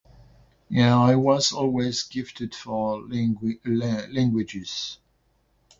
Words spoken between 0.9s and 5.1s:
I was always gifted for lingui- lia- le- languages.